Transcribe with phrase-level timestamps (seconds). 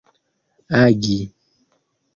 [0.81, 1.19] agi